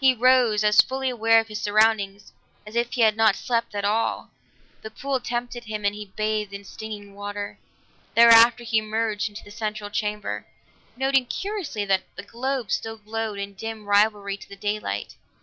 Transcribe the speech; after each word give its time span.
He 0.00 0.14
rose 0.14 0.64
as 0.64 0.80
fully 0.80 1.10
aware 1.10 1.38
of 1.38 1.48
his 1.48 1.60
surroundings 1.60 2.32
as 2.66 2.76
if 2.76 2.92
he 2.94 3.02
had 3.02 3.14
not 3.14 3.36
slept 3.36 3.74
at 3.74 3.84
all; 3.84 4.30
the 4.80 4.90
pool 4.90 5.20
tempted 5.20 5.64
him 5.64 5.84
and 5.84 5.94
he 5.94 6.10
bathed 6.16 6.54
in 6.54 6.64
stinging 6.64 7.14
water. 7.14 7.58
Thereafter 8.14 8.64
he 8.64 8.78
emerged 8.78 9.28
into 9.28 9.44
the 9.44 9.50
central 9.50 9.90
chamber, 9.90 10.46
noting 10.96 11.26
curiously 11.26 11.84
that 11.84 12.04
the 12.16 12.22
globes 12.22 12.72
still 12.74 12.96
glowed 12.96 13.38
in 13.38 13.52
dim 13.52 13.84
rivalry 13.84 14.38
to 14.38 14.48
the 14.48 14.56
daylight. 14.56 15.16